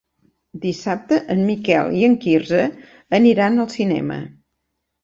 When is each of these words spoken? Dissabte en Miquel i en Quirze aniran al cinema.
Dissabte 0.63 1.19
en 1.35 1.43
Miquel 1.51 1.93
i 1.99 2.01
en 2.09 2.17
Quirze 2.27 2.65
aniran 3.21 3.67
al 3.67 3.73
cinema. 3.79 4.21